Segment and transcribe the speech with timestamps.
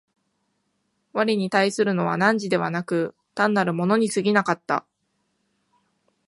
[1.13, 4.87] 我に対するのは汝でなく、単なる物に過ぎなかった。